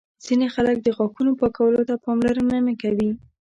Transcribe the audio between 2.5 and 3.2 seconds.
نه کوي.